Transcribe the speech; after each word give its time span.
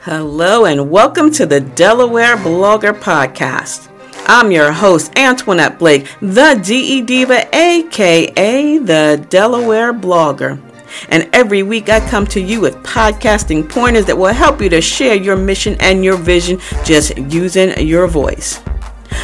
Hello, 0.00 0.64
and 0.64 0.90
welcome 0.90 1.30
to 1.32 1.44
the 1.44 1.60
Delaware 1.60 2.38
Blogger 2.38 2.98
Podcast. 2.98 3.90
I'm 4.26 4.50
your 4.50 4.72
host, 4.72 5.12
Antoinette 5.18 5.78
Blake, 5.78 6.06
the 6.22 6.58
DE 6.64 7.02
Diva, 7.02 7.54
aka 7.54 8.78
the 8.78 9.26
Delaware 9.28 9.92
Blogger. 9.92 10.67
And 11.08 11.28
every 11.32 11.62
week 11.62 11.88
I 11.88 12.06
come 12.08 12.26
to 12.28 12.40
you 12.40 12.60
with 12.60 12.76
podcasting 12.82 13.68
pointers 13.68 14.06
that 14.06 14.18
will 14.18 14.32
help 14.32 14.60
you 14.60 14.68
to 14.70 14.80
share 14.80 15.14
your 15.14 15.36
mission 15.36 15.76
and 15.80 16.04
your 16.04 16.16
vision 16.16 16.60
just 16.84 17.16
using 17.16 17.86
your 17.86 18.06
voice. 18.06 18.60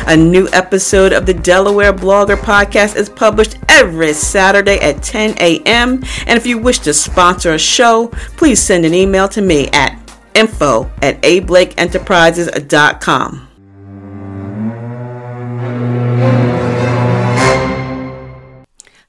A 0.06 0.16
new 0.16 0.48
episode 0.52 1.12
of 1.12 1.26
the 1.26 1.34
Delaware 1.34 1.92
Blogger 1.92 2.36
Podcast 2.36 2.96
is 2.96 3.08
published 3.08 3.58
every 3.68 4.12
Saturday 4.12 4.78
at 4.78 5.02
10 5.02 5.36
a.m. 5.40 6.02
And 6.26 6.36
if 6.36 6.46
you 6.46 6.58
wish 6.58 6.78
to 6.80 6.94
sponsor 6.94 7.54
a 7.54 7.58
show, 7.58 8.08
please 8.36 8.60
send 8.60 8.84
an 8.84 8.94
email 8.94 9.28
to 9.28 9.42
me 9.42 9.68
at 9.68 9.98
info 10.34 10.90
at 11.02 11.20
ablakeenterprises.com. 11.22 13.48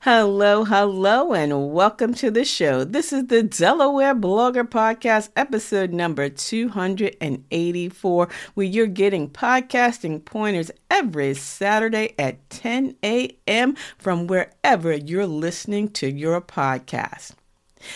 Hello, 0.06 0.66
hello, 0.66 1.34
and 1.34 1.74
welcome 1.74 2.14
to 2.14 2.30
the 2.30 2.46
show. 2.46 2.84
This 2.84 3.12
is 3.12 3.26
the 3.26 3.42
Delaware 3.42 4.14
Blogger 4.14 4.64
Podcast, 4.64 5.30
episode 5.36 5.94
number 5.94 6.30
284, 6.30 8.30
where 8.54 8.68
you're 8.68 8.86
getting 8.86 9.28
podcasting 9.28 10.24
pointers 10.24 10.70
every 10.92 11.34
Saturday 11.34 12.14
at 12.20 12.48
10 12.52 12.98
a.m. 13.04 13.76
from 13.98 14.28
wherever 14.28 14.94
you're 14.94 15.26
listening 15.26 15.90
to 15.94 16.08
your 16.08 16.40
podcast. 16.40 17.32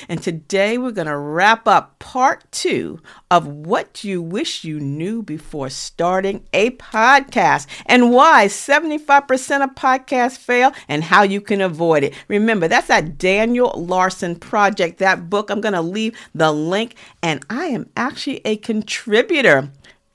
And 0.07 0.21
today 0.21 0.77
we're 0.77 0.91
going 0.91 1.07
to 1.07 1.17
wrap 1.17 1.67
up 1.67 1.99
part 1.99 2.49
two 2.51 2.99
of 3.31 3.47
what 3.47 4.03
you 4.03 4.21
wish 4.21 4.63
you 4.63 4.79
knew 4.79 5.21
before 5.21 5.69
starting 5.69 6.45
a 6.53 6.71
podcast 6.71 7.67
and 7.85 8.11
why 8.11 8.47
75% 8.47 9.63
of 9.63 9.75
podcasts 9.75 10.37
fail 10.37 10.71
and 10.87 11.03
how 11.03 11.23
you 11.23 11.41
can 11.41 11.61
avoid 11.61 12.03
it. 12.03 12.13
Remember, 12.27 12.67
that's 12.67 12.87
that 12.87 13.17
Daniel 13.17 13.73
Larson 13.75 14.35
project, 14.35 14.99
that 14.99 15.29
book. 15.29 15.49
I'm 15.49 15.61
going 15.61 15.73
to 15.73 15.81
leave 15.81 16.17
the 16.33 16.51
link, 16.51 16.95
and 17.21 17.45
I 17.49 17.65
am 17.65 17.89
actually 17.95 18.41
a 18.45 18.57
contributor 18.57 19.71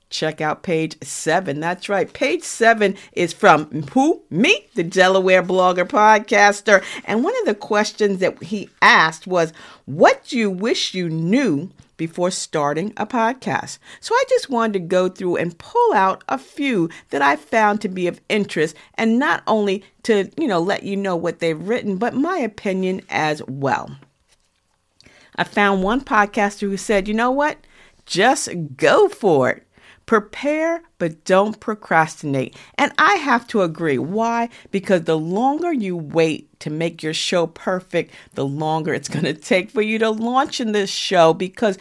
check 0.09 0.41
out 0.41 0.63
page 0.63 0.95
seven. 1.01 1.59
That's 1.59 1.89
right. 1.89 2.11
Page 2.11 2.43
seven 2.43 2.95
is 3.13 3.33
from 3.33 3.83
who? 3.93 4.21
Me, 4.29 4.67
the 4.75 4.83
Delaware 4.83 5.43
blogger 5.43 5.87
podcaster. 5.87 6.83
And 7.05 7.23
one 7.23 7.37
of 7.39 7.45
the 7.45 7.55
questions 7.55 8.19
that 8.19 8.41
he 8.43 8.69
asked 8.81 9.27
was, 9.27 9.53
What 9.85 10.25
do 10.25 10.37
you 10.37 10.49
wish 10.49 10.93
you 10.93 11.09
knew 11.09 11.71
before 11.97 12.31
starting 12.31 12.93
a 12.97 13.05
podcast? 13.05 13.79
So 13.99 14.13
I 14.13 14.23
just 14.29 14.49
wanted 14.49 14.73
to 14.73 14.79
go 14.79 15.09
through 15.09 15.37
and 15.37 15.57
pull 15.57 15.93
out 15.93 16.23
a 16.29 16.37
few 16.37 16.89
that 17.09 17.21
I 17.21 17.35
found 17.35 17.81
to 17.81 17.89
be 17.89 18.07
of 18.07 18.21
interest 18.29 18.75
and 18.95 19.19
not 19.19 19.43
only 19.47 19.83
to, 20.03 20.29
you 20.37 20.47
know, 20.47 20.59
let 20.59 20.83
you 20.83 20.95
know 20.95 21.15
what 21.15 21.39
they've 21.39 21.67
written, 21.67 21.97
but 21.97 22.13
my 22.13 22.37
opinion 22.37 23.01
as 23.09 23.41
well. 23.47 23.97
I 25.35 25.43
found 25.43 25.83
one 25.83 26.01
podcaster 26.01 26.61
who 26.61 26.77
said, 26.77 27.07
you 27.07 27.13
know 27.13 27.31
what? 27.31 27.57
Just 28.05 28.49
go 28.77 29.09
for 29.09 29.49
it. 29.49 29.64
Prepare, 30.05 30.83
but 30.97 31.25
don't 31.25 31.59
procrastinate. 31.59 32.55
And 32.77 32.91
I 32.97 33.15
have 33.15 33.47
to 33.47 33.61
agree. 33.61 33.97
Why? 33.97 34.49
Because 34.71 35.03
the 35.03 35.17
longer 35.17 35.73
you 35.73 35.97
wait 35.97 36.59
to 36.59 36.69
make 36.69 37.01
your 37.01 37.13
show 37.13 37.47
perfect, 37.47 38.13
the 38.33 38.45
longer 38.45 38.93
it's 38.93 39.09
going 39.09 39.25
to 39.25 39.33
take 39.33 39.71
for 39.71 39.81
you 39.81 39.97
to 39.99 40.09
launch 40.09 40.61
in 40.61 40.73
this 40.73 40.89
show 40.89 41.33
because 41.33 41.77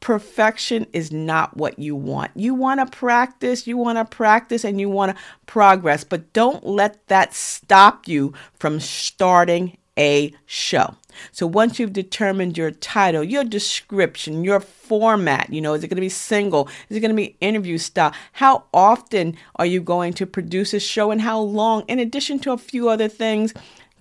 perfection 0.00 0.86
is 0.92 1.10
not 1.10 1.56
what 1.56 1.78
you 1.78 1.96
want. 1.96 2.30
You 2.34 2.54
want 2.54 2.80
to 2.80 2.96
practice, 2.96 3.66
you 3.66 3.76
want 3.76 3.98
to 3.98 4.04
practice, 4.04 4.64
and 4.64 4.80
you 4.80 4.88
want 4.88 5.16
to 5.16 5.22
progress, 5.46 6.04
but 6.04 6.32
don't 6.32 6.66
let 6.66 7.06
that 7.08 7.34
stop 7.34 8.06
you 8.06 8.32
from 8.58 8.78
starting 8.80 9.76
a 9.98 10.32
show. 10.44 10.94
So 11.32 11.46
once 11.46 11.78
you've 11.78 11.92
determined 11.92 12.58
your 12.58 12.70
title, 12.70 13.24
your 13.24 13.44
description, 13.44 14.44
your 14.44 14.60
format, 14.60 15.52
you 15.52 15.60
know, 15.60 15.74
is 15.74 15.82
it 15.82 15.88
going 15.88 15.96
to 15.96 16.00
be 16.02 16.08
single? 16.08 16.68
Is 16.88 16.96
it 16.96 17.00
going 17.00 17.10
to 17.10 17.16
be 17.16 17.36
interview 17.40 17.78
style? 17.78 18.12
How 18.32 18.64
often 18.74 19.36
are 19.56 19.66
you 19.66 19.80
going 19.80 20.12
to 20.14 20.26
produce 20.26 20.74
a 20.74 20.80
show 20.80 21.10
and 21.10 21.22
how 21.22 21.40
long? 21.40 21.84
In 21.88 21.98
addition 21.98 22.38
to 22.40 22.52
a 22.52 22.58
few 22.58 22.88
other 22.88 23.08
things, 23.08 23.54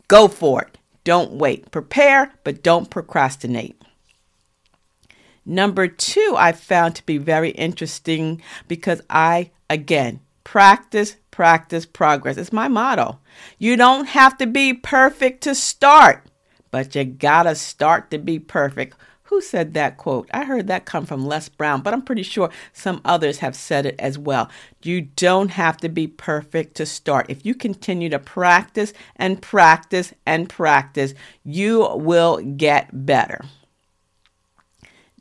go 0.08 0.28
for 0.28 0.64
it. 0.64 0.78
Don't 1.04 1.34
wait. 1.34 1.72
Prepare, 1.72 2.34
but 2.44 2.64
don't 2.64 2.90
procrastinate. 2.90 3.82
Number 5.46 5.88
two, 5.88 6.34
I 6.36 6.52
found 6.52 6.96
to 6.96 7.06
be 7.06 7.20
very 7.20 7.52
interesting 7.52 8.42
because 8.68 9.02
I, 9.10 9.52
again, 9.70 10.22
practice, 10.44 11.18
practice, 11.36 11.86
progress. 11.86 12.38
It's 12.38 12.54
my 12.54 12.68
motto. 12.68 13.20
You 13.58 13.76
don't 13.76 14.08
have 14.08 14.38
to 14.38 14.48
be 14.48 14.74
perfect 14.74 15.44
to 15.44 15.56
start 15.56 16.26
but 16.76 16.94
you 16.94 17.06
gotta 17.06 17.56
start 17.56 18.12
to 18.12 18.18
be 18.18 18.38
perfect. 18.38 18.98
Who 19.24 19.40
said 19.40 19.74
that 19.76 19.96
quote? 19.96 20.30
I 20.34 20.44
heard 20.44 20.68
that 20.68 20.84
come 20.84 21.06
from 21.06 21.26
Les 21.26 21.48
Brown, 21.48 21.80
but 21.80 21.94
I'm 21.94 22.02
pretty 22.02 22.22
sure 22.22 22.50
some 22.74 23.00
others 23.06 23.38
have 23.38 23.56
said 23.56 23.86
it 23.86 23.96
as 23.98 24.18
well. 24.18 24.50
You 24.84 25.00
don't 25.00 25.52
have 25.52 25.78
to 25.78 25.88
be 25.88 26.06
perfect 26.06 26.76
to 26.76 26.86
start. 26.86 27.28
If 27.30 27.46
you 27.46 27.56
continue 27.56 28.10
to 28.10 28.20
practice 28.20 28.92
and 29.16 29.42
practice 29.42 30.14
and 30.26 30.50
practice, 30.50 31.14
you 31.46 31.88
will 31.94 32.42
get 32.42 33.06
better. 33.06 33.46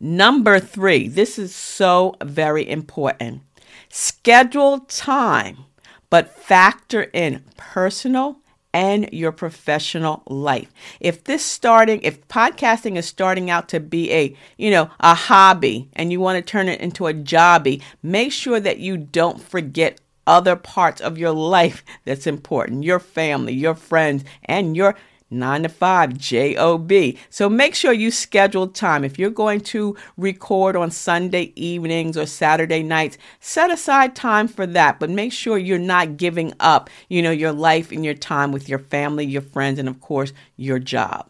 Number 0.00 0.58
three, 0.58 1.06
this 1.06 1.38
is 1.38 1.54
so 1.54 2.16
very 2.20 2.68
important. 2.68 3.42
Schedule 3.90 4.80
time, 4.80 5.66
but 6.14 6.32
factor 6.32 7.02
in 7.12 7.42
personal 7.56 8.38
and 8.72 9.08
your 9.12 9.32
professional 9.32 10.22
life. 10.28 10.70
If 11.00 11.24
this 11.24 11.44
starting, 11.44 12.00
if 12.02 12.28
podcasting 12.28 12.96
is 12.96 13.04
starting 13.04 13.50
out 13.50 13.68
to 13.70 13.80
be 13.80 14.12
a, 14.12 14.36
you 14.56 14.70
know, 14.70 14.92
a 15.00 15.12
hobby 15.12 15.88
and 15.94 16.12
you 16.12 16.20
want 16.20 16.36
to 16.36 16.48
turn 16.48 16.68
it 16.68 16.80
into 16.80 17.08
a 17.08 17.14
jobby, 17.14 17.82
make 18.00 18.30
sure 18.30 18.60
that 18.60 18.78
you 18.78 18.96
don't 18.96 19.42
forget 19.42 20.00
other 20.24 20.54
parts 20.54 21.00
of 21.00 21.18
your 21.18 21.32
life 21.32 21.84
that's 22.04 22.28
important, 22.28 22.84
your 22.84 23.00
family, 23.00 23.52
your 23.52 23.74
friends, 23.74 24.22
and 24.44 24.76
your 24.76 24.94
9 25.34 25.62
to 25.64 25.68
5 25.68 26.18
job 26.18 26.92
so 27.30 27.48
make 27.48 27.74
sure 27.74 27.92
you 27.92 28.10
schedule 28.10 28.68
time 28.68 29.04
if 29.04 29.18
you're 29.18 29.30
going 29.30 29.60
to 29.60 29.96
record 30.16 30.76
on 30.76 30.90
sunday 30.90 31.52
evenings 31.56 32.16
or 32.16 32.26
saturday 32.26 32.82
nights 32.82 33.18
set 33.40 33.70
aside 33.70 34.14
time 34.14 34.48
for 34.48 34.66
that 34.66 34.98
but 34.98 35.10
make 35.10 35.32
sure 35.32 35.58
you're 35.58 35.78
not 35.78 36.16
giving 36.16 36.52
up 36.60 36.88
you 37.08 37.20
know 37.22 37.30
your 37.30 37.52
life 37.52 37.92
and 37.92 38.04
your 38.04 38.14
time 38.14 38.52
with 38.52 38.68
your 38.68 38.78
family 38.78 39.24
your 39.24 39.42
friends 39.42 39.78
and 39.78 39.88
of 39.88 40.00
course 40.00 40.32
your 40.56 40.78
job 40.78 41.28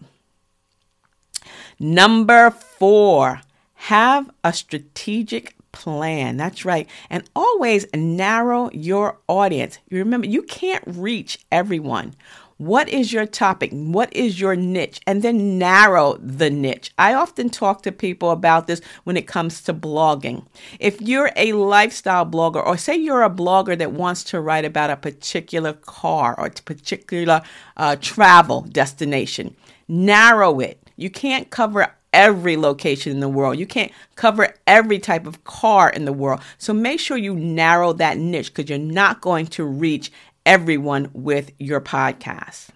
number 1.78 2.50
four 2.50 3.40
have 3.74 4.30
a 4.42 4.52
strategic 4.52 5.54
plan. 5.74 6.36
That's 6.36 6.64
right. 6.64 6.88
And 7.10 7.28
always 7.34 7.84
narrow 7.92 8.70
your 8.72 9.18
audience. 9.28 9.78
You 9.90 9.98
remember, 9.98 10.26
you 10.26 10.42
can't 10.42 10.84
reach 10.86 11.38
everyone. 11.50 12.14
What 12.58 12.88
is 12.88 13.12
your 13.12 13.26
topic? 13.26 13.72
What 13.72 14.14
is 14.14 14.40
your 14.40 14.54
niche? 14.54 15.00
And 15.06 15.22
then 15.22 15.58
narrow 15.58 16.16
the 16.18 16.50
niche. 16.50 16.92
I 16.96 17.14
often 17.14 17.50
talk 17.50 17.82
to 17.82 17.90
people 17.90 18.30
about 18.30 18.68
this 18.68 18.80
when 19.02 19.16
it 19.16 19.26
comes 19.26 19.60
to 19.62 19.74
blogging. 19.74 20.46
If 20.78 21.00
you're 21.00 21.32
a 21.34 21.52
lifestyle 21.52 22.24
blogger, 22.24 22.64
or 22.64 22.76
say 22.76 22.96
you're 22.96 23.24
a 23.24 23.30
blogger 23.30 23.76
that 23.78 23.92
wants 23.92 24.22
to 24.24 24.40
write 24.40 24.64
about 24.64 24.90
a 24.90 24.96
particular 24.96 25.72
car 25.72 26.34
or 26.38 26.46
a 26.46 26.50
particular 26.50 27.42
uh, 27.76 27.96
travel 28.00 28.62
destination, 28.62 29.56
narrow 29.88 30.60
it. 30.60 30.80
You 30.96 31.10
can't 31.10 31.50
cover 31.50 31.92
every 32.12 32.56
location 32.56 33.10
in 33.10 33.18
the 33.18 33.28
world. 33.28 33.58
You 33.58 33.66
can't 33.66 33.90
cover 34.14 34.54
every 34.68 35.00
type 35.00 35.26
of 35.26 35.42
car 35.42 35.90
in 35.90 36.04
the 36.04 36.12
world. 36.12 36.40
So 36.58 36.72
make 36.72 37.00
sure 37.00 37.16
you 37.16 37.34
narrow 37.34 37.92
that 37.94 38.16
niche 38.16 38.54
because 38.54 38.70
you're 38.70 38.78
not 38.78 39.20
going 39.20 39.46
to 39.48 39.64
reach 39.64 40.12
everyone 40.46 41.10
with 41.12 41.52
your 41.58 41.80
podcast. 41.80 42.68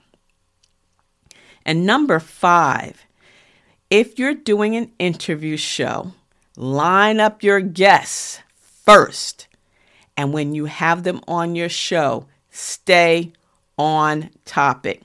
And 1.64 1.84
number 1.84 2.18
five, 2.18 3.04
if 3.90 4.18
you're 4.18 4.34
doing 4.34 4.76
an 4.76 4.92
interview 4.98 5.56
show, 5.56 6.12
line 6.56 7.20
up 7.20 7.42
your 7.42 7.60
guests 7.60 8.40
first. 8.56 9.48
And 10.16 10.32
when 10.32 10.54
you 10.54 10.64
have 10.64 11.02
them 11.02 11.20
on 11.28 11.54
your 11.54 11.68
show, 11.68 12.26
stay 12.50 13.32
on 13.76 14.30
topic. 14.44 15.02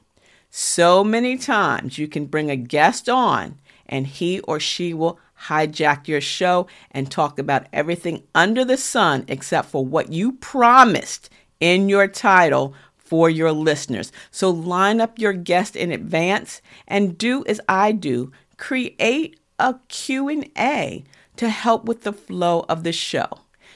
So 0.49 1.03
many 1.03 1.37
times 1.37 1.97
you 1.97 2.07
can 2.07 2.25
bring 2.25 2.49
a 2.49 2.55
guest 2.55 3.09
on 3.09 3.59
and 3.85 4.07
he 4.07 4.39
or 4.41 4.59
she 4.59 4.93
will 4.93 5.19
hijack 5.47 6.07
your 6.07 6.21
show 6.21 6.67
and 6.91 7.11
talk 7.11 7.37
about 7.37 7.67
everything 7.73 8.23
under 8.33 8.63
the 8.63 8.77
sun 8.77 9.25
except 9.27 9.69
for 9.69 9.85
what 9.85 10.11
you 10.11 10.33
promised 10.33 11.29
in 11.63 11.87
your 11.87 12.09
title 12.09 12.73
for 12.97 13.29
your 13.29 13.53
listeners. 13.53 14.11
So 14.31 14.49
line 14.49 14.99
up 14.99 15.17
your 15.17 15.31
guest 15.31 15.77
in 15.77 15.93
advance 15.93 16.61
and 16.89 17.17
do 17.17 17.45
as 17.45 17.61
I 17.69 17.93
do. 17.93 18.33
Create 18.57 19.39
a 19.57 19.75
Q&A 19.87 21.05
to 21.37 21.49
help 21.49 21.85
with 21.85 22.03
the 22.03 22.11
flow 22.11 22.65
of 22.67 22.83
the 22.83 22.91
show. 22.91 23.29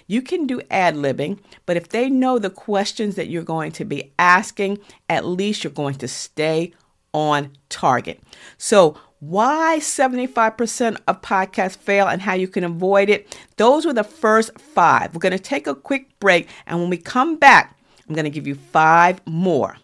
You 0.05 0.21
can 0.21 0.47
do 0.47 0.61
ad 0.69 0.95
libbing, 0.95 1.39
but 1.65 1.77
if 1.77 1.87
they 1.87 2.09
know 2.09 2.39
the 2.39 2.49
questions 2.49 3.15
that 3.15 3.29
you're 3.29 3.43
going 3.43 3.71
to 3.73 3.85
be 3.85 4.11
asking, 4.19 4.79
at 5.07 5.25
least 5.25 5.63
you're 5.63 5.71
going 5.71 5.95
to 5.95 6.09
stay 6.09 6.73
on 7.13 7.53
target. 7.69 8.21
So, 8.57 8.97
why 9.19 9.77
75% 9.79 10.97
of 11.07 11.21
podcasts 11.21 11.77
fail 11.77 12.07
and 12.07 12.21
how 12.21 12.33
you 12.33 12.47
can 12.47 12.63
avoid 12.63 13.09
it. 13.09 13.35
Those 13.55 13.83
were 13.83 13.93
the 13.93 14.03
first 14.03 14.59
five. 14.59 15.15
We're 15.15 15.19
going 15.19 15.31
to 15.31 15.39
take 15.39 15.65
a 15.65 15.73
quick 15.73 16.19
break, 16.19 16.47
and 16.67 16.79
when 16.79 16.89
we 16.89 16.97
come 16.97 17.37
back, 17.37 17.76
I'm 18.07 18.15
going 18.15 18.25
to 18.25 18.29
give 18.29 18.47
you 18.47 18.55
five 18.55 19.19
more. 19.25 19.77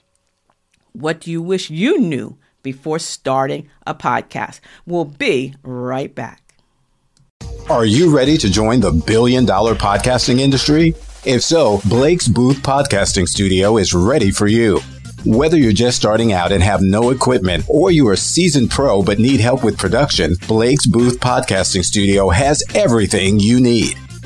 What 0.94 1.20
do 1.20 1.32
you 1.32 1.42
wish 1.42 1.70
you 1.70 2.00
knew 2.00 2.38
before 2.62 3.00
starting 3.00 3.70
a 3.86 3.94
podcast? 3.94 4.60
We'll 4.86 5.06
be 5.06 5.56
right 5.64 6.14
back. 6.14 6.56
Are 7.70 7.86
you 7.86 8.16
ready 8.16 8.38
to 8.38 8.50
join 8.50 8.80
the 8.80 8.92
billion 8.92 9.46
dollar 9.46 9.76
podcasting 9.76 10.40
industry? 10.40 10.96
If 11.26 11.44
so, 11.44 11.80
Blake's 11.86 12.28
Booth 12.28 12.58
Podcasting 12.58 13.28
Studio 13.28 13.78
is 13.78 13.94
ready 13.94 14.32
for 14.32 14.48
you. 14.48 14.82
Whether 15.26 15.58
you're 15.58 15.72
just 15.72 15.96
starting 15.96 16.34
out 16.34 16.52
and 16.52 16.62
have 16.62 16.82
no 16.82 17.10
equipment, 17.12 17.64
or 17.70 17.92
you 17.92 18.06
are 18.10 18.14
a 18.14 18.18
seasoned 18.18 18.70
pro 18.70 19.02
but 19.02 19.20
need 19.20 19.40
help 19.40 19.64
with 19.64 19.78
production, 19.78 20.36
Blake's 20.50 20.86
Booth 20.86 21.20
Podcasting 21.22 21.86
Studio 21.86 22.30
has 22.30 22.62
everything 22.76 23.40
you 23.40 23.62
need. 23.62 23.98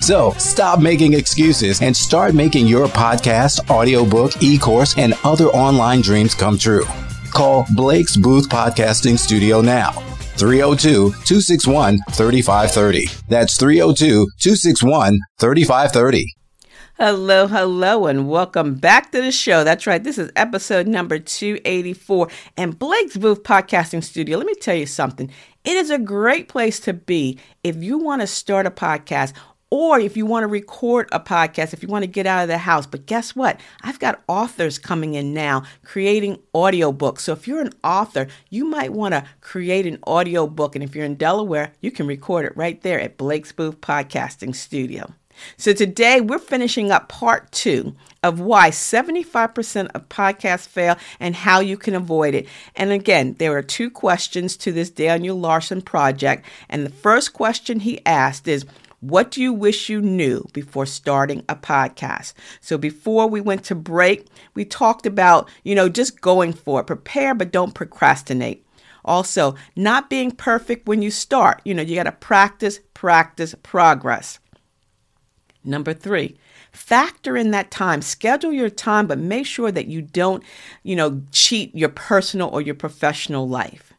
So 0.00 0.32
stop 0.38 0.80
making 0.80 1.14
excuses 1.14 1.82
and 1.82 1.96
start 1.96 2.34
making 2.34 2.66
your 2.66 2.86
podcast, 2.86 3.68
audiobook, 3.70 4.42
e 4.42 4.58
course, 4.58 4.96
and 4.96 5.14
other 5.24 5.46
online 5.46 6.00
dreams 6.00 6.34
come 6.34 6.58
true. 6.58 6.84
Call 7.32 7.66
Blake's 7.74 8.16
Booth 8.16 8.48
Podcasting 8.48 9.18
Studio 9.18 9.60
now. 9.60 9.92
302 10.36 11.10
261 11.10 11.98
3530. 12.12 13.06
That's 13.28 13.56
302 13.58 14.26
261 14.38 15.18
3530. 15.38 16.36
Hello, 16.98 17.46
hello, 17.46 18.06
and 18.06 18.26
welcome 18.26 18.74
back 18.74 19.12
to 19.12 19.20
the 19.20 19.30
show. 19.30 19.64
That's 19.64 19.86
right, 19.86 20.02
this 20.02 20.16
is 20.16 20.32
episode 20.34 20.86
number 20.86 21.18
284 21.18 22.28
and 22.56 22.78
Blake's 22.78 23.18
Booth 23.18 23.42
Podcasting 23.42 24.02
Studio. 24.02 24.38
Let 24.38 24.46
me 24.46 24.54
tell 24.54 24.76
you 24.76 24.86
something. 24.86 25.30
It 25.62 25.76
is 25.76 25.90
a 25.90 25.98
great 25.98 26.48
place 26.48 26.80
to 26.80 26.94
be 26.94 27.38
if 27.62 27.76
you 27.76 27.98
want 27.98 28.22
to 28.22 28.26
start 28.26 28.64
a 28.64 28.70
podcast 28.70 29.34
or 29.70 29.98
if 29.98 30.16
you 30.16 30.26
want 30.26 30.44
to 30.44 30.48
record 30.48 31.08
a 31.10 31.18
podcast, 31.18 31.72
if 31.72 31.82
you 31.82 31.88
want 31.88 32.04
to 32.04 32.10
get 32.10 32.26
out 32.26 32.42
of 32.42 32.48
the 32.48 32.58
house. 32.58 32.86
But 32.86 33.06
guess 33.06 33.34
what? 33.34 33.60
I've 33.82 33.98
got 33.98 34.22
authors 34.28 34.78
coming 34.78 35.14
in 35.14 35.34
now 35.34 35.64
creating 35.84 36.38
audiobooks. 36.54 37.20
So 37.20 37.32
if 37.32 37.48
you're 37.48 37.62
an 37.62 37.72
author, 37.82 38.28
you 38.48 38.64
might 38.64 38.92
want 38.92 39.14
to 39.14 39.24
create 39.40 39.86
an 39.86 39.98
audiobook. 40.06 40.76
And 40.76 40.84
if 40.84 40.94
you're 40.94 41.04
in 41.04 41.16
Delaware, 41.16 41.72
you 41.80 41.90
can 41.90 42.06
record 42.06 42.46
it 42.46 42.56
right 42.56 42.80
there 42.82 43.00
at 43.00 43.16
Blake's 43.16 43.52
Booth 43.52 43.80
Podcasting 43.80 44.54
Studio. 44.54 45.12
So 45.56 45.72
today 45.72 46.20
we're 46.20 46.38
finishing 46.38 46.90
up 46.90 47.08
part 47.08 47.50
two 47.52 47.94
of 48.22 48.40
why 48.40 48.70
75% 48.70 49.90
of 49.94 50.08
podcasts 50.08 50.66
fail 50.66 50.96
and 51.20 51.34
how 51.34 51.60
you 51.60 51.76
can 51.76 51.94
avoid 51.94 52.34
it. 52.34 52.46
And 52.74 52.90
again, 52.90 53.34
there 53.38 53.56
are 53.56 53.62
two 53.62 53.90
questions 53.90 54.56
to 54.58 54.72
this 54.72 54.90
Daniel 54.90 55.38
Larson 55.38 55.82
project. 55.82 56.46
And 56.68 56.86
the 56.86 56.90
first 56.90 57.32
question 57.32 57.80
he 57.80 58.04
asked 58.06 58.48
is, 58.48 58.64
what 59.00 59.30
do 59.30 59.42
you 59.42 59.52
wish 59.52 59.88
you 59.88 60.00
knew 60.00 60.46
before 60.52 60.86
starting 60.86 61.44
a 61.48 61.56
podcast? 61.56 62.32
So 62.60 62.78
before 62.78 63.26
we 63.28 63.40
went 63.40 63.64
to 63.64 63.74
break, 63.74 64.26
we 64.54 64.64
talked 64.64 65.06
about, 65.06 65.48
you 65.64 65.74
know, 65.74 65.88
just 65.88 66.20
going 66.20 66.52
for 66.52 66.80
it. 66.80 66.86
Prepare, 66.86 67.34
but 67.34 67.52
don't 67.52 67.74
procrastinate. 67.74 68.66
Also, 69.04 69.54
not 69.76 70.10
being 70.10 70.32
perfect 70.32 70.88
when 70.88 71.02
you 71.02 71.10
start. 71.10 71.60
You 71.64 71.74
know, 71.74 71.82
you 71.82 71.94
got 71.94 72.04
to 72.04 72.12
practice, 72.12 72.80
practice, 72.94 73.54
progress. 73.62 74.40
Number 75.62 75.92
three, 75.92 76.36
factor 76.72 77.36
in 77.36 77.50
that 77.50 77.70
time. 77.70 78.02
Schedule 78.02 78.52
your 78.52 78.70
time, 78.70 79.06
but 79.06 79.18
make 79.18 79.46
sure 79.46 79.70
that 79.70 79.86
you 79.86 80.02
don't, 80.02 80.42
you 80.82 80.96
know, 80.96 81.22
cheat 81.32 81.74
your 81.74 81.88
personal 81.88 82.48
or 82.48 82.60
your 82.60 82.74
professional 82.74 83.48
life. 83.48 83.92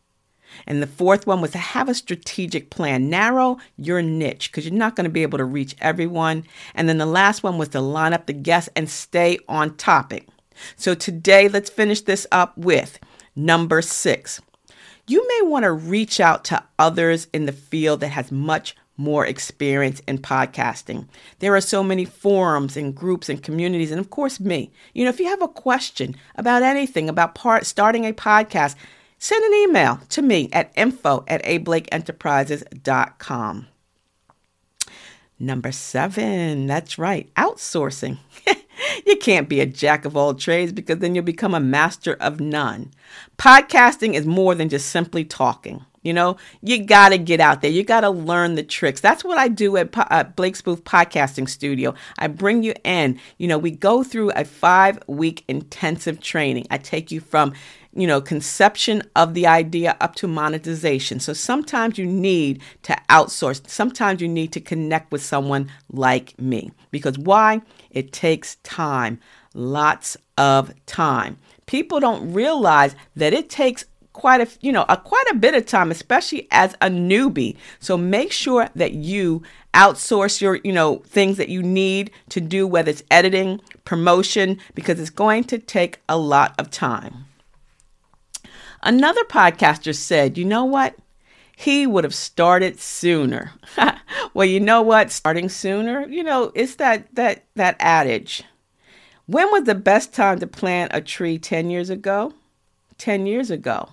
And 0.65 0.81
the 0.81 0.87
fourth 0.87 1.27
one 1.27 1.41
was 1.41 1.51
to 1.51 1.57
have 1.57 1.89
a 1.89 1.93
strategic 1.93 2.69
plan. 2.69 3.09
Narrow 3.09 3.57
your 3.77 4.01
niche 4.01 4.51
because 4.51 4.65
you're 4.65 4.73
not 4.73 4.95
going 4.95 5.05
to 5.05 5.09
be 5.09 5.23
able 5.23 5.37
to 5.37 5.45
reach 5.45 5.75
everyone. 5.79 6.45
And 6.73 6.89
then 6.89 6.97
the 6.97 7.05
last 7.05 7.43
one 7.43 7.57
was 7.57 7.69
to 7.69 7.81
line 7.81 8.13
up 8.13 8.25
the 8.25 8.33
guests 8.33 8.69
and 8.75 8.89
stay 8.89 9.37
on 9.47 9.75
topic. 9.75 10.27
So 10.75 10.95
today, 10.95 11.47
let's 11.47 11.69
finish 11.69 12.01
this 12.01 12.25
up 12.31 12.57
with 12.57 12.99
number 13.35 13.81
six. 13.81 14.41
You 15.07 15.25
may 15.27 15.47
want 15.47 15.63
to 15.63 15.71
reach 15.71 16.19
out 16.19 16.43
to 16.45 16.63
others 16.77 17.27
in 17.33 17.45
the 17.45 17.51
field 17.51 18.01
that 18.01 18.09
has 18.09 18.31
much 18.31 18.75
more 18.97 19.25
experience 19.25 20.01
in 20.07 20.17
podcasting. 20.17 21.07
There 21.39 21.55
are 21.55 21.61
so 21.61 21.83
many 21.83 22.03
forums 22.03 22.75
and 22.75 22.95
groups 22.95 23.29
and 23.29 23.41
communities, 23.41 23.91
and 23.91 23.99
of 23.99 24.09
course, 24.09 24.39
me. 24.39 24.71
You 24.93 25.03
know, 25.05 25.09
if 25.09 25.19
you 25.19 25.27
have 25.27 25.41
a 25.41 25.47
question 25.47 26.15
about 26.35 26.63
anything 26.63 27.07
about 27.07 27.35
part 27.35 27.65
starting 27.65 28.05
a 28.05 28.11
podcast, 28.11 28.75
send 29.17 29.43
an 29.43 29.53
email 29.53 29.99
to 30.09 30.21
me 30.21 30.49
at 30.53 30.71
info 30.75 31.23
at 31.27 31.43
ablakeenterprises.com. 31.43 33.67
Number 35.39 35.71
seven, 35.71 36.65
that's 36.65 36.97
right, 36.97 37.31
outsourcing. 37.35 38.17
you 39.05 39.17
can't 39.17 39.47
be 39.47 39.59
a 39.59 39.67
jack 39.67 40.05
of 40.05 40.17
all 40.17 40.33
trades 40.33 40.71
because 40.71 40.97
then 40.97 41.13
you'll 41.13 41.23
become 41.23 41.53
a 41.53 41.59
master 41.59 42.15
of 42.15 42.39
none. 42.39 42.91
Podcasting 43.37 44.15
is 44.15 44.25
more 44.25 44.55
than 44.55 44.67
just 44.67 44.89
simply 44.89 45.23
talking. 45.23 45.85
You 46.01 46.13
know, 46.13 46.37
you 46.61 46.85
got 46.85 47.09
to 47.09 47.17
get 47.17 47.39
out 47.39 47.61
there. 47.61 47.69
You 47.69 47.83
got 47.83 48.01
to 48.01 48.09
learn 48.09 48.55
the 48.55 48.63
tricks. 48.63 49.01
That's 49.01 49.23
what 49.23 49.37
I 49.37 49.49
do 49.49 49.77
at, 49.77 49.95
at 50.09 50.35
Blake's 50.35 50.61
Booth 50.61 50.83
Podcasting 50.85 51.49
Studio. 51.49 51.93
I 52.17 52.27
bring 52.27 52.63
you 52.63 52.73
in. 52.83 53.19
You 53.37 53.49
know, 53.49 53.57
we 53.57 53.71
go 53.71 54.03
through 54.03 54.31
a 54.31 54.45
five 54.45 54.99
week 55.07 55.43
intensive 55.47 56.21
training. 56.21 56.65
I 56.71 56.77
take 56.77 57.11
you 57.11 57.19
from 57.19 57.53
you 57.97 58.05
know, 58.05 58.21
conception 58.21 59.01
of 59.15 59.33
the 59.33 59.47
idea 59.47 59.97
up 59.99 60.13
to 60.15 60.27
monetization. 60.27 61.19
So 61.19 61.33
sometimes 61.33 61.97
you 61.97 62.05
need 62.05 62.61
to 62.83 62.95
outsource. 63.09 63.67
Sometimes 63.67 64.21
you 64.21 64.27
need 64.27 64.53
to 64.53 64.61
connect 64.61 65.11
with 65.11 65.23
someone 65.23 65.71
like 65.91 66.39
me. 66.39 66.71
Because 66.91 67.17
why? 67.17 67.61
It 67.89 68.13
takes 68.13 68.55
time, 68.57 69.19
lots 69.55 70.15
of 70.37 70.73
time. 70.85 71.39
People 71.65 71.99
don't 71.99 72.31
realize 72.33 72.95
that 73.15 73.33
it 73.33 73.49
takes 73.49 73.85
quite 74.13 74.41
a 74.41 74.47
you 74.61 74.71
know 74.71 74.83
a 74.89 74.97
quite 74.97 75.27
a 75.29 75.35
bit 75.35 75.53
of 75.53 75.63
time 75.67 75.91
especially 75.91 76.47
as 76.49 76.73
a 76.81 76.87
newbie 76.89 77.55
so 77.79 77.95
make 77.95 78.31
sure 78.31 78.67
that 78.73 78.93
you 78.93 79.43
outsource 79.75 80.41
your 80.41 80.55
you 80.63 80.73
know 80.73 80.95
things 81.05 81.37
that 81.37 81.49
you 81.49 81.61
need 81.61 82.09
to 82.27 82.41
do 82.41 82.65
whether 82.65 82.89
it's 82.89 83.03
editing 83.11 83.61
promotion 83.85 84.57
because 84.73 84.99
it's 84.99 85.11
going 85.11 85.43
to 85.43 85.59
take 85.59 85.99
a 86.09 86.17
lot 86.17 86.55
of 86.57 86.71
time 86.71 87.26
another 88.83 89.23
podcaster 89.23 89.95
said 89.95 90.37
you 90.37 90.45
know 90.45 90.65
what 90.65 90.95
he 91.55 91.87
would 91.87 92.03
have 92.03 92.15
started 92.15 92.79
sooner 92.79 93.51
well 94.33 94.47
you 94.47 94.59
know 94.59 94.81
what 94.81 95.11
starting 95.11 95.49
sooner 95.49 96.07
you 96.07 96.23
know 96.23 96.51
it's 96.55 96.75
that 96.75 97.07
that 97.15 97.45
that 97.55 97.75
adage 97.79 98.43
when 99.25 99.49
was 99.51 99.63
the 99.63 99.75
best 99.75 100.13
time 100.13 100.39
to 100.39 100.47
plant 100.47 100.91
a 100.93 101.01
tree 101.01 101.37
10 101.37 101.69
years 101.69 101.89
ago 101.89 102.33
10 102.97 103.25
years 103.25 103.51
ago 103.51 103.89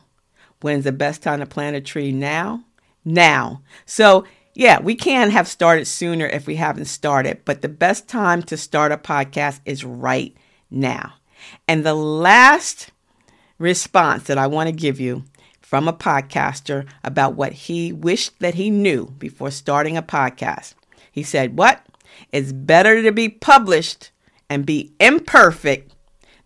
When's 0.65 0.85
the 0.85 0.93
best 0.93 1.23
time 1.23 1.41
to 1.41 1.47
plant 1.47 1.77
a 1.77 1.81
tree? 1.83 2.11
Now? 2.11 2.65
Now. 3.05 3.61
So, 3.85 4.25
yeah, 4.55 4.81
we 4.81 4.95
can 4.95 5.29
have 5.29 5.47
started 5.47 5.85
sooner 5.85 6.25
if 6.25 6.47
we 6.47 6.57
haven't 6.57 6.87
started, 6.87 7.43
but 7.45 7.61
the 7.61 7.69
best 7.69 8.09
time 8.09 8.43
to 8.45 8.57
start 8.57 8.91
a 8.91 8.97
podcast 8.97 9.61
is 9.67 9.85
right 9.85 10.35
now. 10.71 11.17
And 11.69 11.85
the 11.85 11.93
last 11.93 12.93
response 13.59 14.25
that 14.25 14.39
I 14.39 14.47
want 14.47 14.69
to 14.69 14.75
give 14.75 15.01
you 15.01 15.25
from 15.61 15.89
a 15.89 15.93
podcaster 15.93 16.87
about 17.03 17.35
what 17.35 17.53
he 17.53 17.93
wished 17.93 18.39
that 18.41 18.55
he 18.55 18.71
knew 18.71 19.07
before 19.19 19.51
starting 19.51 19.97
a 19.97 20.03
podcast. 20.03 20.75
He 21.11 21.23
said, 21.23 21.57
What? 21.57 21.85
It's 22.31 22.53
better 22.53 23.03
to 23.03 23.13
be 23.13 23.29
published 23.29 24.11
and 24.49 24.67
be 24.67 24.93
imperfect 25.01 25.93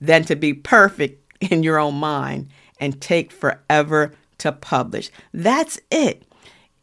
than 0.01 0.25
to 0.25 0.37
be 0.37 0.55
perfect 0.55 1.43
in 1.43 1.63
your 1.63 1.79
own 1.79 1.95
mind 1.95 2.49
and 2.81 3.01
take 3.01 3.33
forever 3.33 4.13
to 4.39 4.53
publish. 4.53 5.11
That's 5.33 5.81
it. 5.91 6.23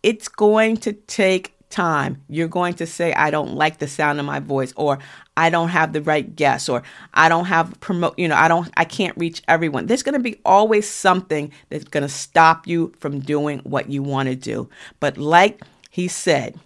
It's 0.03 0.27
going 0.27 0.77
to 0.77 0.93
take 0.93 1.54
time. 1.75 2.23
You're 2.29 2.47
going 2.47 2.75
to 2.75 2.87
say, 2.87 3.13
I 3.13 3.31
don't 3.31 3.55
like 3.55 3.79
the 3.79 3.87
sound 3.87 4.17
of 4.17 4.25
my 4.25 4.39
voice, 4.39 4.71
or 4.77 4.97
I 5.35 5.49
don't 5.49 5.67
have 5.69 5.91
the 5.91 6.01
right 6.01 6.33
guests, 6.33 6.69
or 6.69 6.83
I 7.13 7.27
don't 7.27 7.45
have 7.45 7.77
promote, 7.81 8.17
you 8.17 8.29
know, 8.29 8.35
I 8.35 8.47
don't, 8.47 8.69
I 8.77 8.85
can't 8.85 9.17
reach 9.17 9.41
everyone. 9.49 9.85
There's 9.85 10.01
going 10.01 10.13
to 10.13 10.19
be 10.19 10.39
always 10.45 10.89
something 10.89 11.51
that's 11.69 11.83
going 11.83 12.03
to 12.03 12.09
stop 12.09 12.65
you 12.65 12.93
from 12.99 13.19
doing 13.19 13.59
what 13.59 13.89
you 13.89 14.01
want 14.01 14.29
to 14.29 14.35
do. 14.35 14.69
But 15.01 15.17
like 15.17 15.63
he 15.89 16.07
said, 16.07 16.57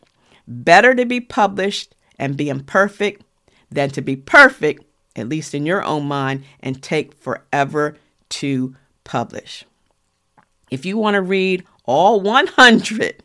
better 0.48 0.94
to 0.94 1.06
be 1.06 1.20
published 1.20 1.96
and 2.20 2.38
be 2.38 2.50
imperfect 2.50 3.24
than 3.72 3.90
to 3.92 4.04
be 4.04 4.16
perfect, 4.16 4.84
at 5.16 5.28
least 5.28 5.56
in 5.56 5.66
your 5.66 5.84
own 5.84 6.06
mind, 6.06 6.44
and 6.60 6.84
take 6.84 7.16
forever 7.16 7.98
to 8.30 8.76
publish. 9.04 9.66
If 10.70 10.86
you 10.86 11.00
want 11.00 11.16
to 11.16 11.22
read 11.24 11.66
all 11.86 12.22
100 12.22 13.24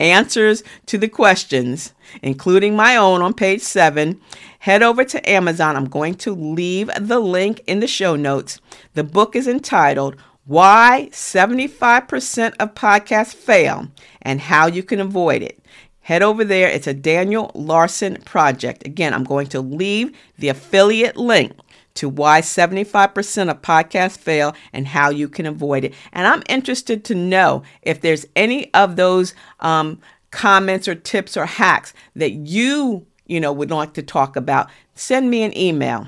answers 0.00 0.62
to 0.86 0.98
the 0.98 1.08
questions, 1.08 1.94
including 2.22 2.76
my 2.76 2.96
own 2.96 3.22
on 3.22 3.34
page 3.34 3.62
seven, 3.62 4.20
head 4.60 4.82
over 4.82 5.04
to 5.04 5.30
Amazon. 5.30 5.76
I'm 5.76 5.88
going 5.88 6.14
to 6.16 6.34
leave 6.34 6.90
the 6.98 7.20
link 7.20 7.62
in 7.66 7.80
the 7.80 7.86
show 7.86 8.16
notes. 8.16 8.60
The 8.94 9.04
book 9.04 9.36
is 9.36 9.48
entitled 9.48 10.16
Why 10.44 11.08
75% 11.12 12.54
of 12.58 12.74
Podcasts 12.74 13.34
Fail 13.34 13.88
and 14.20 14.40
How 14.40 14.66
You 14.66 14.82
Can 14.82 15.00
Avoid 15.00 15.42
It. 15.42 15.58
Head 16.00 16.22
over 16.22 16.44
there. 16.44 16.68
It's 16.68 16.88
a 16.88 16.94
Daniel 16.94 17.52
Larson 17.54 18.16
project. 18.24 18.84
Again, 18.84 19.14
I'm 19.14 19.22
going 19.22 19.46
to 19.48 19.60
leave 19.60 20.16
the 20.36 20.48
affiliate 20.48 21.16
link 21.16 21.52
to 21.94 22.08
why 22.08 22.40
75% 22.40 23.50
of 23.50 23.62
podcasts 23.62 24.18
fail 24.18 24.54
and 24.72 24.88
how 24.88 25.10
you 25.10 25.28
can 25.28 25.46
avoid 25.46 25.84
it. 25.84 25.94
And 26.12 26.26
I'm 26.26 26.42
interested 26.48 27.04
to 27.04 27.14
know 27.14 27.62
if 27.82 28.00
there's 28.00 28.26
any 28.34 28.72
of 28.74 28.96
those 28.96 29.34
um, 29.60 30.00
comments 30.30 30.88
or 30.88 30.94
tips 30.94 31.36
or 31.36 31.46
hacks 31.46 31.92
that 32.16 32.32
you, 32.32 33.06
you 33.26 33.40
know, 33.40 33.52
would 33.52 33.70
like 33.70 33.94
to 33.94 34.02
talk 34.02 34.36
about. 34.36 34.68
Send 34.94 35.30
me 35.30 35.42
an 35.42 35.56
email. 35.56 36.06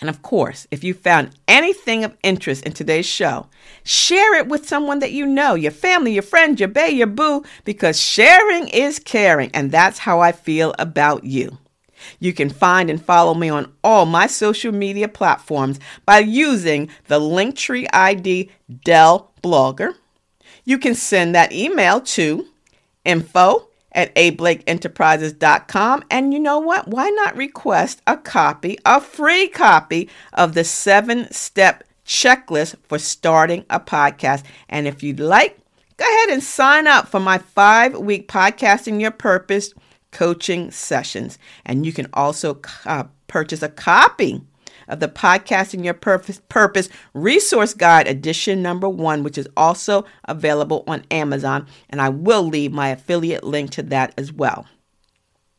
And 0.00 0.10
of 0.10 0.22
course, 0.22 0.66
if 0.70 0.82
you 0.82 0.92
found 0.92 1.30
anything 1.46 2.04
of 2.04 2.16
interest 2.22 2.64
in 2.64 2.72
today's 2.72 3.06
show, 3.06 3.46
share 3.84 4.34
it 4.34 4.48
with 4.48 4.68
someone 4.68 4.98
that 4.98 5.12
you 5.12 5.24
know, 5.24 5.54
your 5.54 5.70
family, 5.70 6.12
your 6.12 6.22
friend, 6.22 6.58
your 6.58 6.68
bae, 6.68 6.86
your 6.86 7.06
boo, 7.06 7.44
because 7.64 8.00
sharing 8.00 8.68
is 8.68 8.98
caring. 8.98 9.50
And 9.54 9.70
that's 9.70 10.00
how 10.00 10.20
I 10.20 10.32
feel 10.32 10.74
about 10.78 11.24
you. 11.24 11.58
You 12.18 12.32
can 12.32 12.50
find 12.50 12.90
and 12.90 13.02
follow 13.02 13.34
me 13.34 13.48
on 13.48 13.72
all 13.82 14.06
my 14.06 14.26
social 14.26 14.72
media 14.72 15.08
platforms 15.08 15.80
by 16.06 16.20
using 16.20 16.88
the 17.08 17.20
Linktree 17.20 17.86
ID 17.92 18.50
Dell 18.84 19.32
Blogger. 19.42 19.94
You 20.64 20.78
can 20.78 20.94
send 20.94 21.34
that 21.34 21.52
email 21.52 22.00
to 22.00 22.46
info 23.04 23.68
at 23.92 24.14
ablakeenterprises.com. 24.16 26.04
And 26.10 26.32
you 26.32 26.40
know 26.40 26.58
what? 26.58 26.88
Why 26.88 27.08
not 27.10 27.36
request 27.36 28.02
a 28.06 28.16
copy, 28.16 28.78
a 28.84 29.00
free 29.00 29.48
copy 29.48 30.10
of 30.32 30.54
the 30.54 30.64
seven 30.64 31.30
step 31.32 31.84
checklist 32.04 32.76
for 32.88 32.98
starting 32.98 33.64
a 33.70 33.80
podcast? 33.80 34.42
And 34.68 34.86
if 34.86 35.02
you'd 35.02 35.20
like, 35.20 35.58
go 35.96 36.04
ahead 36.04 36.30
and 36.30 36.42
sign 36.42 36.86
up 36.86 37.08
for 37.08 37.20
my 37.20 37.38
five 37.38 37.96
week 37.96 38.28
podcasting 38.28 39.00
your 39.00 39.12
purpose 39.12 39.72
coaching 40.14 40.70
sessions. 40.70 41.38
And 41.66 41.84
you 41.84 41.92
can 41.92 42.08
also 42.14 42.60
purchase 43.26 43.62
a 43.62 43.68
copy 43.68 44.40
of 44.88 45.00
the 45.00 45.08
Podcasting 45.08 45.84
Your 45.84 45.94
Purpose, 45.94 46.40
Purpose 46.48 46.88
Resource 47.12 47.74
Guide 47.74 48.06
Edition 48.06 48.62
number 48.62 48.88
one, 48.88 49.22
which 49.22 49.38
is 49.38 49.48
also 49.56 50.04
available 50.24 50.84
on 50.86 51.04
Amazon. 51.10 51.66
And 51.90 52.00
I 52.00 52.08
will 52.08 52.42
leave 52.42 52.72
my 52.72 52.88
affiliate 52.88 53.44
link 53.44 53.70
to 53.72 53.82
that 53.84 54.14
as 54.16 54.32
well. 54.32 54.66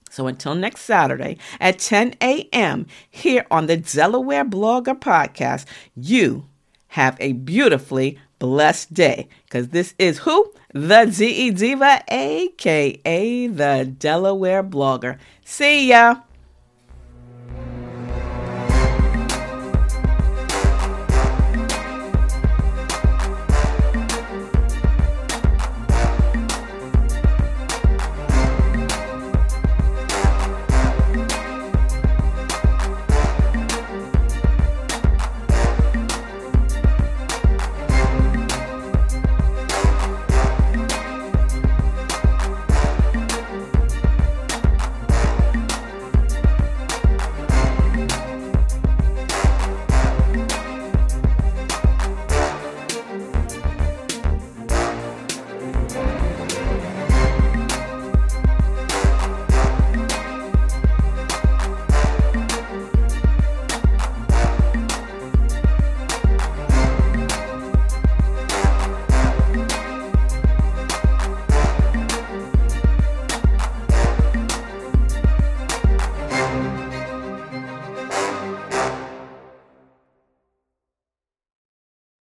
So 0.10 0.28
until 0.28 0.56
next 0.56 0.82
Saturday 0.82 1.38
at 1.60 1.80
10 1.80 2.16
a.m. 2.22 2.88
here 3.10 3.46
on 3.52 3.68
the 3.68 3.78
Delaware 3.78 4.46
Blogger 4.46 4.98
Podcast, 4.98 5.66
you 5.96 6.46
have 6.90 7.18
a 7.20 7.34
beautifully 7.34 8.18
blessed 8.40 8.94
day 8.94 9.28
because 9.46 9.70
this 9.70 9.94
is 9.98 10.20
who? 10.20 10.52
The 10.74 11.06
DE 11.06 11.52
Diva, 11.52 12.04
aka 12.10 13.48
the 13.48 13.96
Delaware 13.98 14.64
Blogger. 14.64 15.18
See 15.44 15.90
ya. 15.90 16.18